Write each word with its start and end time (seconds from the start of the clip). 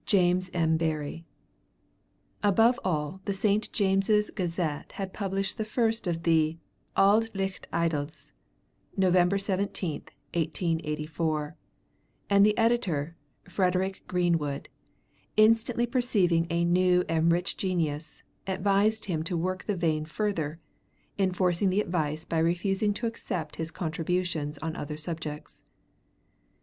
[Illustration: 0.00 0.06
"JAMES 0.28 0.50
M. 0.52 0.76
BARRIE"] 0.76 1.24
Above 2.42 2.78
all, 2.84 3.22
the 3.24 3.32
St. 3.32 3.72
James's 3.72 4.28
Gazette 4.28 4.92
had 4.92 5.14
published 5.14 5.56
the 5.56 5.64
first 5.64 6.06
of 6.06 6.24
the 6.24 6.58
'Auld 6.94 7.30
Licht 7.34 7.66
Idylls' 7.72 8.32
November 8.98 9.38
17th, 9.38 10.10
1884; 10.34 11.56
and 12.28 12.44
the 12.44 12.58
editor, 12.58 13.16
Frederick 13.48 14.02
Greenwood, 14.06 14.68
instantly 15.38 15.86
perceiving 15.86 16.46
a 16.50 16.62
new 16.62 17.02
and 17.08 17.32
rich 17.32 17.56
genius, 17.56 18.22
advised 18.46 19.06
him 19.06 19.22
to 19.22 19.38
work 19.38 19.64
the 19.64 19.74
vein 19.74 20.04
further, 20.04 20.60
enforcing 21.18 21.70
the 21.70 21.80
advice 21.80 22.26
by 22.26 22.36
refusing 22.40 22.92
to 22.92 23.06
accept 23.06 23.56
his 23.56 23.70
contributions 23.70 24.58
on 24.58 24.76
other 24.76 24.98
subjects. 24.98 25.62